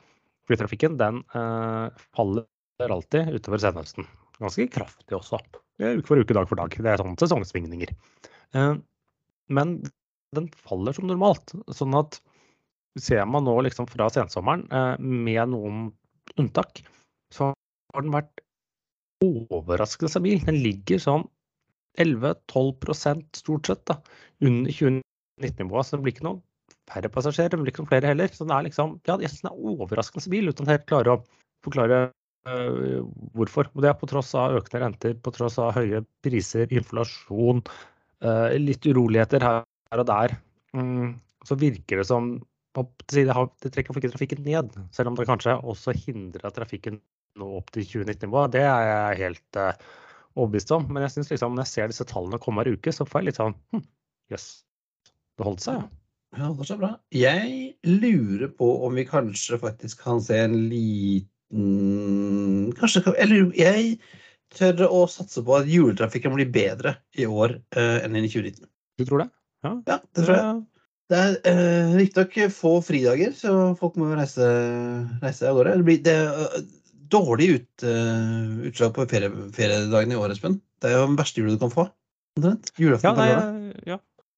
[0.50, 2.48] flytrafikken den faller
[2.80, 4.08] alltid utover senhøsten.
[4.40, 5.40] Ganske kraftig også.
[5.80, 6.76] Uke for uke, dag for dag.
[6.76, 7.92] Det er sånne sesongsvingninger.
[8.56, 8.74] Eh,
[9.56, 9.78] men
[10.36, 11.54] den faller som normalt.
[11.76, 12.20] Sånn at
[13.00, 15.90] ser man nå liksom fra sensommeren, eh, med noen
[16.40, 16.84] unntak,
[17.34, 17.52] så
[17.94, 18.44] har den vært
[19.24, 20.44] overraskende stabil.
[20.46, 21.28] Den ligger sånn
[22.00, 24.00] 11-12% stort sett da,
[24.46, 25.88] under 2019-nivået.
[25.88, 26.44] Så det blir ikke noen
[26.90, 28.32] færre passasjerer, det blir ikke noen flere heller.
[28.34, 31.18] Så den er liksom, ja, jeg synes den er overraskende stabil, uten å helt klare
[31.18, 31.22] å
[31.66, 32.08] forklare
[32.48, 33.00] Eh,
[33.36, 33.68] hvorfor.
[33.76, 37.62] Og det er på tross av økende renter, på tross av høye priser, inflasjon,
[38.24, 40.38] eh, litt uroligheter her og der.
[40.74, 42.38] Mm, så virker det som
[42.80, 47.02] det trekker ikke trafikken ned, selv om det kanskje også hindrer trafikken
[47.36, 48.54] nå opp til 2019-nivået.
[48.54, 49.74] Det er jeg helt uh,
[50.36, 50.88] overbevist om.
[50.90, 53.30] Men jeg synes liksom, når jeg ser disse tallene komme hver uke, så får jeg
[53.30, 53.86] litt sånn hm,
[54.30, 55.88] Jøss, yes, det holdt seg, ja.
[56.38, 56.92] Ja, det er så bra.
[57.16, 57.54] Jeg
[57.90, 63.96] lurer på om vi kanskje faktisk kan se en liten kanskje Eller jeg
[64.54, 68.70] tør å satse på at juletrafikken blir bedre i år uh, enn i 2019.
[69.02, 69.30] Du tror det?
[69.66, 70.62] Ja, ja det tror jeg.
[71.10, 74.46] Det er uh, riktignok få fridager, så folk må reise,
[75.24, 75.80] reise av gårde.
[75.82, 76.62] Det blir det, uh,
[77.14, 80.60] dårlig ut, uh, utslag på ferie, feriedagene i år, Espen.
[80.80, 81.88] Det er jo den verste jula du kan få.
[82.80, 83.28] Julaften ja, nei,
[83.90, 83.98] ja,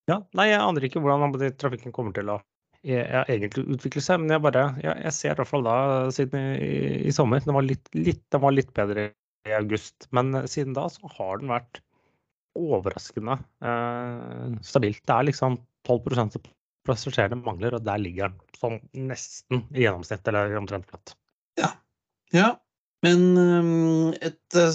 [0.09, 0.17] ja.
[0.37, 2.39] nei, jeg aner ikke hvordan trafikken kommer til å
[2.81, 4.23] ja, egentlig utvikle seg.
[4.23, 5.75] Men jeg bare jeg, jeg ser i hvert fall da
[6.15, 6.71] siden i,
[7.05, 9.11] i sommer Den var litt, litt, den var litt bedre
[9.47, 10.07] i august.
[10.15, 11.83] Men siden da så har den vært
[12.57, 15.03] overraskende eh, stabilt.
[15.07, 16.49] Det er liksom 12 av
[16.87, 18.79] passasjerene mangler, og der ligger den sånn
[19.09, 21.15] nesten i gjennomsnitt, eller omtrent flatt.
[21.59, 21.71] Ja.
[22.35, 22.51] Ja.
[23.05, 24.69] Men um, et uh,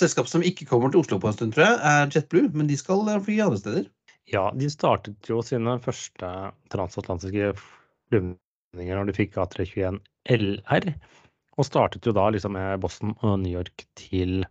[0.00, 2.52] selskap som ikke kommer til Oslo på en stund, tror jeg, er JetBlue.
[2.56, 3.88] Men de skal fly andre steder.
[4.30, 6.28] Ja, de startet jo sine første
[6.70, 9.98] transatlantiske flyvninger når de fikk A321
[10.30, 10.92] LR.
[11.58, 14.44] Og startet jo da liksom med Boston og New York til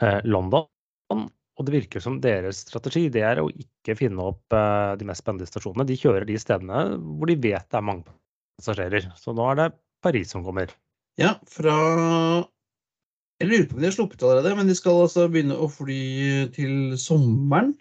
[0.00, 0.68] eh, London.
[1.10, 5.24] Og det virker som deres strategi det er å ikke finne opp eh, de mest
[5.24, 5.88] spennende stasjonene.
[5.88, 6.84] De kjører de stedene
[7.18, 8.06] hvor de vet det er mange
[8.60, 9.10] passasjerer.
[9.18, 9.68] Så nå er det
[10.04, 10.70] Paris som kommer.
[11.20, 11.76] Ja, fra
[13.40, 16.00] Jeg lurer på om de har sluppet allerede, men de skal altså begynne å fly
[16.56, 17.74] til sommeren.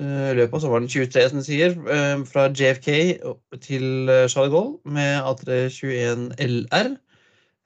[0.00, 2.88] Eh, i løpet av sommeren 23, som de sier, eh, fra JFK
[3.62, 6.96] til eh, Charles de Gaulle med A321 LR.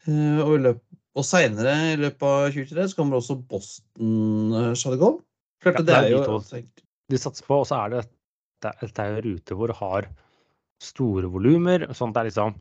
[0.07, 0.83] Og, løpet,
[1.19, 5.25] og seinere i løpet av 2023 så kommer også Boston Charles de Gaulle.
[5.65, 6.37] Klart, ja, det er jo
[7.11, 8.05] de satser på, og så er det
[8.65, 10.09] dette er en rute hvor du har
[10.83, 11.89] store volumer.
[11.95, 12.57] Sånn at det er liksom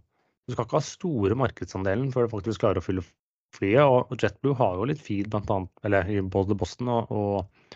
[0.45, 3.05] Du skal ikke ha store markedsandelen før du faktisk klarer å fylle
[3.55, 3.81] flyet.
[3.85, 7.75] Og JetBlue har jo litt feed blant annet, eller i både Boston og, og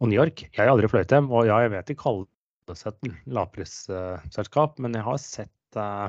[0.00, 0.46] og New York.
[0.50, 4.96] Jeg har aldri fløyet dem, og ja, jeg vet de kaller seg et lavprisselskap, men
[4.98, 6.08] jeg har sett uh,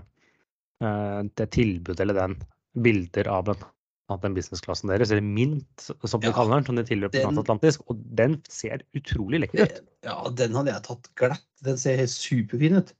[1.37, 2.37] det tilbudet eller den
[2.77, 3.65] bilder av blant
[4.07, 7.23] annet den businessklassen deres, eller Mint, som de ja, kaller den, som de tilhører på
[7.25, 9.81] transatlantisk, og den ser utrolig lekker ut.
[10.07, 11.43] Ja, den hadde jeg tatt glatt.
[11.67, 12.93] Den ser helt superfin ut.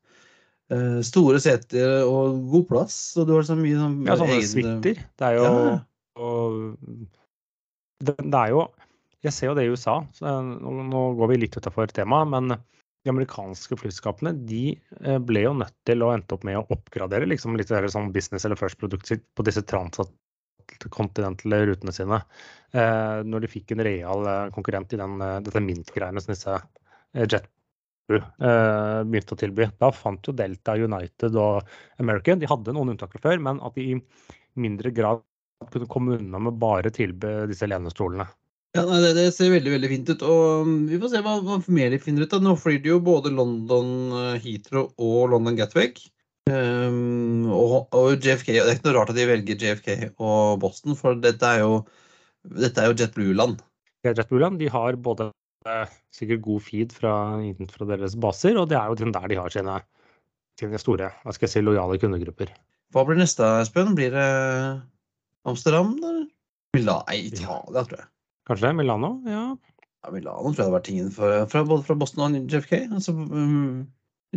[0.67, 4.49] Uh, store seter og god plass, og du har så mye sånn Ja, sånne egen...
[4.51, 4.99] suiter.
[5.15, 5.77] Det er jo ja.
[6.19, 6.57] og,
[8.03, 8.65] det, det er jo
[9.25, 9.99] jeg ser jo det i USA.
[10.21, 12.53] nå går vi litt utafor temaet, men
[13.07, 17.29] de amerikanske flyskapene de eh, ble jo nødt til å endte opp med å oppgradere
[17.29, 22.21] liksom litt sånn business eller first product på disse transkontinentale rutene sine.
[22.75, 25.13] Eh, når de fikk en real eh, konkurrent i den,
[25.45, 26.53] dette Mint-greiene som disse
[27.17, 27.56] JetBlue
[28.07, 29.67] begynte å tilby.
[29.81, 31.67] Da fant jo Delta, United og
[31.99, 33.97] American De hadde noen unntak før, men at de i
[34.57, 35.23] mindre grad
[35.71, 38.27] kunne komme unna med bare tilby disse lenestolene.
[38.75, 40.25] Ja, nei, det, det, ser veldig veldig fint ut.
[40.27, 42.33] og um, Vi får se hva, hva mer de finner ut.
[42.33, 42.41] da.
[42.43, 43.89] Nå flyr de jo både London
[44.19, 46.03] eh, Heathrow og London Gatwick.
[46.47, 49.89] Um, og, og JFK, Det er ikke noe rart at de velger JFK
[50.23, 51.81] og Boston, for dette er jo,
[52.61, 53.59] dette er jo JetBlue-land.
[54.07, 55.35] JetBlue-land de har både eh,
[56.13, 57.13] sikkert god feed fra,
[57.73, 59.77] fra, deres baser, og det er jo der de har sine,
[60.59, 62.53] sine store hva skal jeg si, lojale kundegrupper.
[62.95, 63.95] Hva blir neste, Espen?
[63.97, 64.27] Blir det
[65.47, 65.95] Amsterdam?
[65.99, 66.27] Eller?
[66.75, 67.03] Milano?
[67.07, 68.07] Nei, Italia, tror jeg.
[68.47, 68.75] Kanskje det?
[68.79, 69.11] Milano?
[69.27, 69.43] Ja.
[70.05, 72.75] ja Milano tror jeg har vært tingen for, fra, både fra Boston og JFK.
[72.87, 73.85] Altså, um,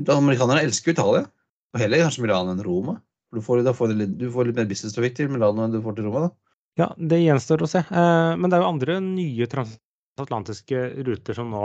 [0.01, 1.29] amerikanerne elsker Italia.
[1.75, 2.99] Og heller kanskje Milano enn Roma.
[3.31, 6.09] Du får, får litt, du får litt mer business-trafikk til Milano enn du får til
[6.09, 6.27] Roma.
[6.27, 6.33] da.
[6.79, 7.83] Ja, det gjenstår å se.
[7.83, 9.49] Eh, men det er jo andre nye
[10.17, 11.65] transatlantiske ruter som nå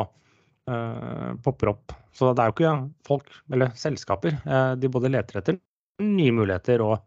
[0.69, 1.93] uh, popper opp.
[2.15, 2.73] Så det er jo ikke
[3.07, 5.59] folk, eller selskaper, uh, de både leter etter
[6.03, 6.97] nye muligheter og,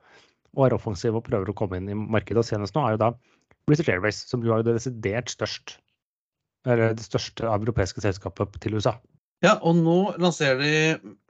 [0.55, 2.40] og, er offensive og prøver å komme inn i markedet.
[2.42, 3.12] Og senest nå er jo da
[3.68, 5.77] British Airways, som jo er det desidert størst,
[6.68, 8.96] eller det største europeiske selskapet til USA.
[9.44, 10.79] Ja, og nå lanserer de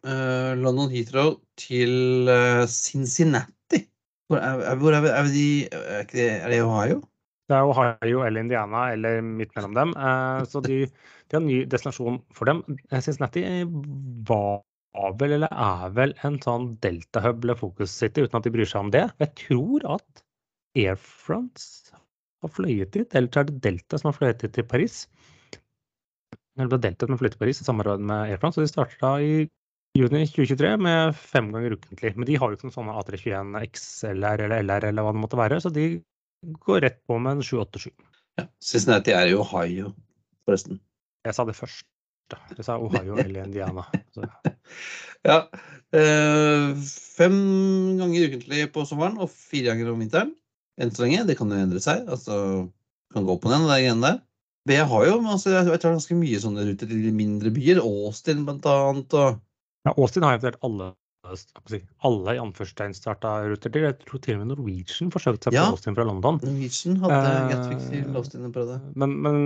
[0.07, 2.31] uh, London Heathrow til
[2.73, 3.83] Cincinnati.
[4.29, 7.03] Hvor er, hvor er, er, de, er det Ohio?
[7.49, 9.93] Det er Ohio eller Indiana eller midt mellom dem.
[9.97, 12.63] Uh, så de, de, har en ny destinasjon for dem.
[12.93, 13.45] Cincinnati
[14.29, 14.61] var
[15.21, 18.85] vel, eller er vel, en sånn delta-hub eller Focus City, uten at de bryr seg
[18.85, 19.07] om det.
[19.23, 20.25] Jeg tror at
[20.79, 21.97] Air France
[22.43, 25.07] har fløyet dit, eller så er det Delta som har fløyet dit til Paris
[26.59, 28.59] eller ble som har fløyet til Paris i samarbeid med Air France.
[28.59, 29.47] Og de startet da i
[29.99, 32.15] juni 2023 med fem ganger ukentlig.
[32.17, 35.41] Men de har jo ikke noen sånne A321 XLR eller LR eller hva det måtte
[35.41, 35.87] være, så de
[36.42, 37.90] går rett på med en 787.
[38.38, 39.92] Ja, Cincinnati er i Ohio,
[40.46, 40.81] forresten.
[41.27, 41.87] Jeg sa det først.
[42.55, 43.88] Jeg sa Ohio eller Indiana.
[45.27, 45.48] Ja.
[45.98, 46.77] Eh,
[47.18, 47.38] fem
[47.98, 50.31] ganger ukentlig på sommeren og fire ganger om vinteren.
[50.79, 51.24] Enn så lenge.
[51.27, 52.05] Det kan jo endre seg.
[52.07, 52.68] altså
[53.12, 54.20] kan gå på den, det greiene der.
[54.68, 57.83] BA har jo altså, jeg tar ganske mye sånne ruter til mindre byer.
[57.83, 59.16] Austin blant annet.
[59.16, 59.42] Og...
[59.88, 60.92] Ja, Austin har jeg eventuelt alle
[61.26, 62.94] alle i anførselstegn
[63.50, 63.87] ruter til.
[63.88, 66.40] Jeg tror til og med Norwegian forsøkte seg ja, på Austin fra London.
[66.44, 68.78] Norwegian hadde uh, Gatwick til Austin en prøvde.
[68.94, 69.40] Men, men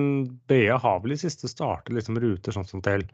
[0.50, 3.06] BA har vel i siste startet liksom ruter sånn som til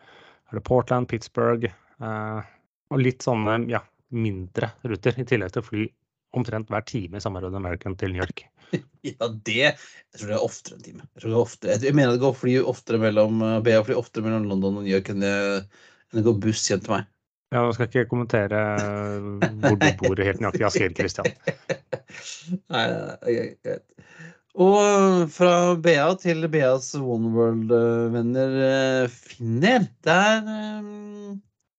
[0.48, 1.68] er det Portland, Pittsburgh
[2.02, 2.40] uh,
[2.88, 3.82] og litt sånne ja,
[4.16, 5.88] mindre ruter, i tillegg til å fly
[6.36, 8.44] omtrent hver time i samarbeid med American til New York.
[9.08, 11.06] ja, det Jeg tror det er oftere en time.
[11.16, 14.48] Jeg, er oftere, jeg mener det går fly oftere mellom eh, BA fly oftere mellom
[14.50, 15.36] London og New York enn det,
[16.10, 17.08] enn det går buss hjem til meg.
[17.48, 19.28] Ja, Nå skal jeg ikke kommentere eh,
[19.62, 21.30] hvor du bor helt nøyaktig, Asgeir Kristian.
[22.74, 22.84] Nei,
[23.64, 23.84] greit.
[24.58, 30.44] Og fra BA til BAs One World-venner eh, Finner, der,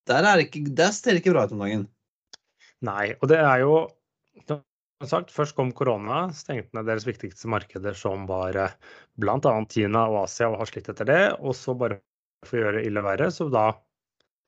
[0.09, 1.87] der, er ikke, der ser det ikke bra ut om dagen.
[2.87, 3.73] Nei, og det er jo
[5.07, 8.73] sagt, først kom korona, stengte ned deres viktigste markeder, som var eh,
[9.21, 9.53] bl.a.
[9.71, 11.21] Kina og Asia, og har slitt etter det.
[11.39, 12.01] Og så bare
[12.47, 13.69] for å gjøre ille verre, så da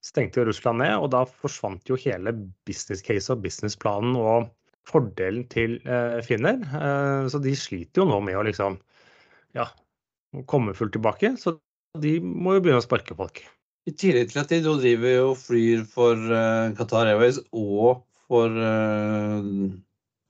[0.02, 2.34] stengte jo Russland ned, og da forsvant jo hele
[2.68, 4.50] business case og businessplanen og
[4.90, 6.62] fordelen til eh, finner.
[6.66, 8.80] Eh, så de sliter jo nå med å liksom
[9.58, 9.68] ja,
[10.50, 11.36] komme fullt tilbake.
[11.38, 11.56] Så
[12.02, 13.44] de må jo begynne å sparke folk.
[13.90, 18.54] I tillegg til at de driver og flyr for uh, Qatar Airways og for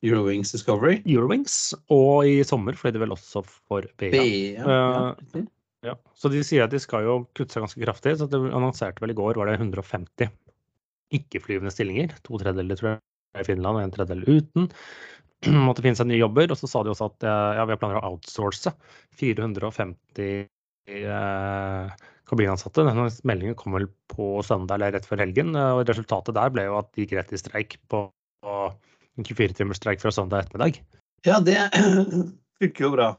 [0.02, 1.02] Eurowings Discovery.
[1.04, 4.10] Eurowings, og i sommer fløy de vel også for BA.
[4.16, 4.24] BA
[4.56, 5.44] ja,
[5.86, 5.96] ja.
[6.18, 8.16] Så de sier at de skal jo kutte seg ganske kraftig.
[8.20, 10.30] så De annonserte vel i går var det 150
[11.18, 12.14] ikke-flyvende stillinger.
[12.28, 13.02] To tredjedeler tror jeg
[13.42, 14.70] i Finland og en tredjedel uten.
[15.68, 16.54] Måtte finne seg nye jobber.
[16.54, 18.74] Og så sa de også at eh, ja, vi har planer å outsource
[19.20, 20.30] 450
[20.92, 22.86] eh, kabinansatte.
[22.88, 25.56] Denne meldingen kom vel på søndag eller rett før helgen.
[25.58, 28.06] og Resultatet der ble jo at de gikk rett i streik på,
[28.46, 30.80] på en 24-timersstreik fra søndag ettermiddag.
[31.28, 31.58] Ja, det
[32.62, 33.12] funker jo bra.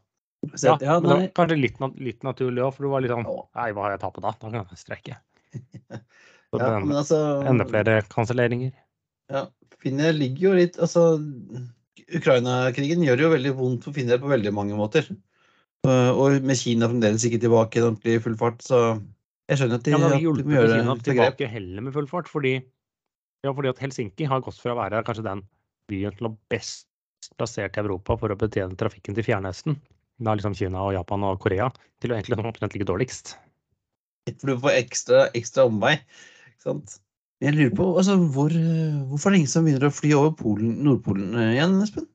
[0.51, 3.13] Så, ja, ja men det var kanskje litt, litt naturlig òg, for du var litt
[3.13, 4.33] sånn Nei, hva har jeg tapt da?
[4.35, 5.19] Da kan jeg streike.
[6.53, 8.73] Så ja, men altså, enda flere kanselleringer.
[9.33, 9.47] Ja,
[9.81, 11.05] Finner ligger jo litt Altså,
[12.13, 15.07] Ukraina-krigen gjør jo veldig vondt for finner på veldig mange måter.
[15.87, 18.83] Og med Kina fremdeles ikke tilbake i ordentlig full fart, så
[19.51, 22.29] jeg skjønner at de, ja, de, de må gjøre Kina tilbake heller med full fart,
[22.31, 22.53] fordi,
[23.43, 25.43] ja, fordi at Helsinki har gått fra å være kanskje den
[25.91, 26.87] byen til å best
[27.41, 29.81] plassert i Europa for å betjene trafikken til Fjernøsten,
[30.27, 31.71] da liksom Kina og Japan og Korea,
[32.03, 33.35] til å egentlig omtrent ligge dårligst.
[34.31, 35.97] For du får ekstra, ekstra omvei,
[36.53, 36.99] ikke sant.
[37.43, 38.53] Jeg lurer på, altså, hvor,
[39.11, 42.07] Hvorfor er det ingen som begynner å fly over Polen, Nordpolen eh, igjen, Espen?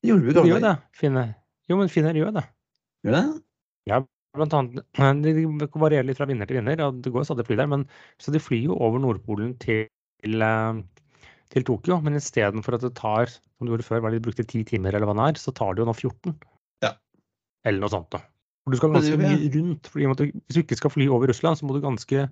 [0.00, 1.26] Det gjorde vi gjør det, Finne.
[1.70, 2.42] Jo, men Finner gjør det.
[3.06, 3.24] Gjør det?
[3.86, 4.00] Ja,
[4.36, 4.82] blant annet.
[5.22, 7.70] Det varierer litt fra vinner til vinner, og det går stadig fly der.
[7.70, 7.86] Men,
[8.18, 9.86] så de flyr jo over Nordpolen til,
[10.26, 10.82] eh,
[11.54, 14.64] til Tokyo, men istedenfor at det tar som du gjorde før, hva de brukte ti
[14.66, 16.34] timer, eller hva det er, så tar det jo nå 14.
[17.66, 18.10] Eller noe sånt.
[18.14, 18.22] da.
[18.64, 19.90] For du skal ganske mye rundt.
[19.90, 22.28] fordi Hvis du ikke skal fly over Russland, så må du ganske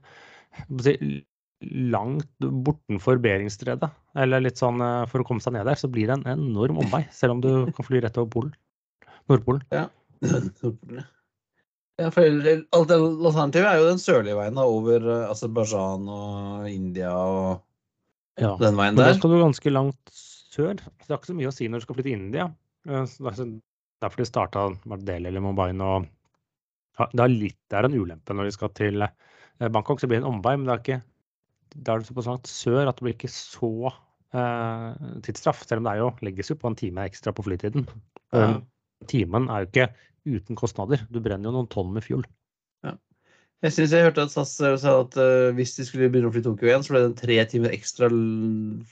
[1.91, 3.91] langt bortenfor Beringstredet,
[4.23, 6.79] eller litt sånn eh, for å komme seg ned der, så blir det en enorm
[6.85, 7.03] omvei.
[7.15, 8.53] Selv om du kan fly rett over Polen.
[9.29, 9.65] Nordpolen.
[9.75, 9.89] Ja.
[11.99, 17.59] ja, for Alternativet er jo den sørlige veien da, over uh, Aserbajdsjan og India og
[18.41, 18.55] ja.
[18.63, 19.03] den veien der.
[19.03, 20.79] Men da skal du ganske langt sør.
[20.79, 22.49] Så det er ikke så mye å si når du skal flytte til India.
[22.89, 23.51] Eh, så-
[24.03, 28.71] Derfor de starta Mardel eller Mumbai Det er litt er en ulempe når de skal
[28.79, 30.57] til eh, Bangkok, så blir det en omvei.
[30.57, 31.01] Men det er ikke
[31.77, 35.65] da er det såpass langt sør at det blir ikke så eh, tidsstraff.
[35.67, 37.89] Selv om det er jo, legges jo på en time ekstra på flytiden.
[38.33, 38.59] Ja.
[39.09, 39.87] timen er jo ikke
[40.29, 41.05] uten kostnader.
[41.09, 42.27] Du brenner jo noen tonn med fuel.
[43.65, 46.45] Jeg synes jeg hørte at SAS sa at uh, hvis de skulle begynne å fly
[46.45, 48.07] Tokyo igjen, så ble det en tre timer ekstra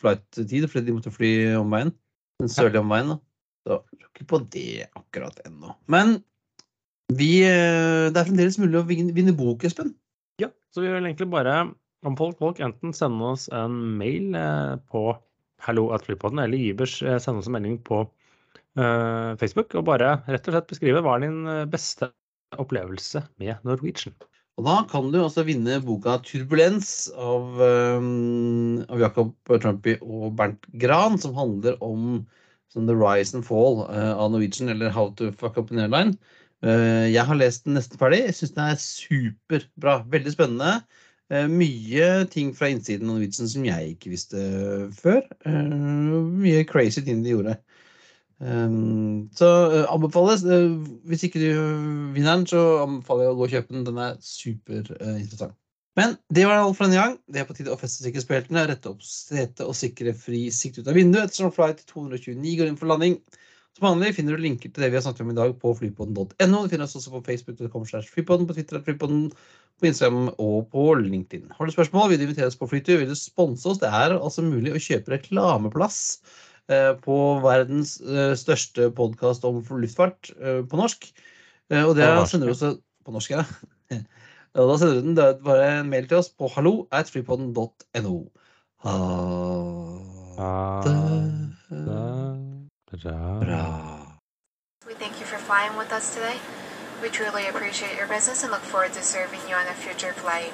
[0.01, 1.93] flight-tid fordi de måtte fly omveien.
[2.43, 3.13] Den sørlige omveien.
[3.13, 3.19] da.
[3.67, 5.75] Så jeg tror ikke på det akkurat ennå.
[5.91, 6.21] Men
[7.11, 9.93] vi, eh, det er fremdeles mulig å vinne, bok, Espen.
[10.43, 11.57] Ja, så vi vil egentlig bare
[12.07, 15.09] om folk folk enten sende oss en mail eh, på
[15.67, 18.05] hallo at flypodden, eller Gibers eh, sende oss en melding på
[18.77, 21.39] uh, Facebook, og bare rett og slett beskrive hva er din
[21.73, 22.11] beste
[22.61, 24.15] opplevelse med Norwegian.
[24.57, 27.59] Og da kan du også vinne boka 'Turbulens' av,
[27.99, 32.23] um, av Jacob Trumpy og Bernt Gran, som handler om
[32.77, 36.15] sånn, the rise and fall eh, av Norwegian, eller how to fuck up an airline.
[36.65, 38.23] Eh, jeg har lest den nesten ferdig.
[38.27, 39.99] Jeg syns den er superbra.
[40.13, 40.77] Veldig spennende.
[41.33, 44.45] Eh, mye ting fra innsiden av Norwegian som jeg ikke visste
[44.97, 45.25] før.
[45.47, 47.57] Mye crazy ting de gjorde.
[48.37, 49.49] Så
[49.89, 50.43] anbefales.
[51.09, 51.47] Hvis ikke du
[52.13, 53.87] vinner den, så anbefaler jeg å gå og kjøpe den.
[53.89, 55.57] Den er superinteressant.
[55.97, 57.17] Men det var alt for denne gang.
[57.33, 60.91] Det er på tide å feste sikkerhetsbeltene, rette opp setet og sikre fri sikt ut
[60.91, 63.17] av vinduet ettersom flight 229 går inn for landing.
[63.77, 66.61] Som vanlig finner du linker til det vi har snakket om i dag på flypodden.no.
[66.65, 69.27] Du finner oss også på facebook.com flypodden, på Twitter flypodden,
[69.77, 71.51] på Instagram og på LinkedIn.
[71.57, 74.17] Har du spørsmål, vil du invitere oss på flytur, vil du sponse oss, det er
[74.17, 75.99] altså mulig å kjøpe reklameplass
[76.73, 81.11] eh, på verdens eh, største podkast om luftfart eh, på norsk.
[81.83, 83.45] Og det sender du også på norsk, ja.
[84.57, 88.17] Og da sender du den det bare en mail til oss på hallo at flypodden.no.
[88.85, 88.91] Ha
[90.85, 90.97] det
[93.43, 93.63] bra.
[94.87, 96.39] We thank you for flying with us today.
[97.03, 100.53] We truly appreciate your business and look forward to serving you on a future flight.